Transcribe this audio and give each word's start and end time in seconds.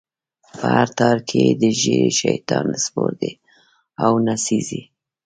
په 0.57 0.65
هر 0.75 0.87
تار 0.99 1.17
کی 1.27 1.37
یی 1.45 1.51
د 1.61 1.63
ږیری، 1.79 2.11
شیطان 2.21 2.67
سپور 2.83 3.11
دی 3.21 3.31
او 4.03 4.13
نڅیږی 4.25 4.81